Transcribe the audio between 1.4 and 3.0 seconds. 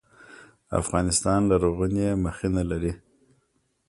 لرغوني مخینه لري